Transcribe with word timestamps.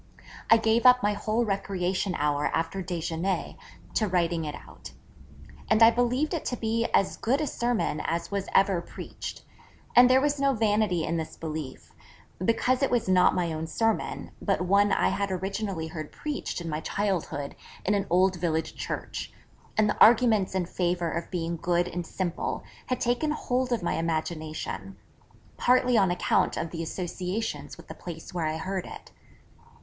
I 0.49 0.57
gave 0.57 0.87
up 0.87 1.03
my 1.03 1.13
whole 1.13 1.45
recreation 1.45 2.15
hour 2.15 2.47
after 2.55 2.81
déjeuner 2.81 3.55
to 3.93 4.07
writing 4.07 4.45
it 4.45 4.55
out. 4.67 4.93
And 5.69 5.83
I 5.83 5.91
believed 5.91 6.33
it 6.33 6.43
to 6.45 6.57
be 6.57 6.85
as 6.85 7.17
good 7.17 7.39
a 7.39 7.45
sermon 7.45 7.99
as 8.03 8.31
was 8.31 8.47
ever 8.55 8.81
preached. 8.81 9.43
And 9.95 10.09
there 10.09 10.19
was 10.19 10.39
no 10.39 10.53
vanity 10.55 11.03
in 11.05 11.17
this 11.17 11.37
belief: 11.37 11.93
because 12.43 12.81
it 12.81 12.89
was 12.89 13.07
not 13.07 13.35
my 13.35 13.53
own 13.53 13.67
sermon, 13.67 14.31
but 14.41 14.61
one 14.61 14.91
I 14.91 15.09
had 15.09 15.29
originally 15.29 15.89
heard 15.89 16.11
preached 16.11 16.59
in 16.61 16.67
my 16.67 16.79
childhood 16.79 17.55
in 17.85 17.93
an 17.93 18.07
old 18.09 18.37
village 18.37 18.75
church, 18.75 19.31
and 19.77 19.87
the 19.87 20.01
arguments 20.03 20.55
in 20.55 20.65
favour 20.65 21.11
of 21.11 21.29
being 21.29 21.57
good 21.57 21.87
and 21.87 22.07
simple 22.07 22.63
had 22.87 22.99
taken 22.99 23.29
hold 23.29 23.71
of 23.71 23.83
my 23.83 23.93
imagination, 23.97 24.97
partly 25.57 25.95
on 25.95 26.09
account 26.09 26.57
of 26.57 26.71
the 26.71 26.81
associations 26.81 27.77
with 27.77 27.87
the 27.87 27.93
place 27.93 28.33
where 28.33 28.47
I 28.47 28.57
heard 28.57 28.87
it. 28.87 29.11